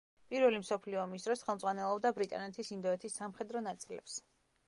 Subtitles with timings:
[0.33, 4.19] პირველი მსოფლიო ომის დროს ხელმძღვანელობდა ბრიტანეთის ინდოეთის სამხედრო ნაწილებს.